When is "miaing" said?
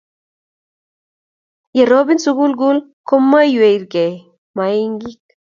4.55-4.99